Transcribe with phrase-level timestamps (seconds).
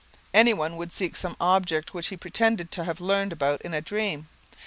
[0.33, 3.81] Each one would seek some object which he pretended to have learned about in a
[3.81, 4.29] dream.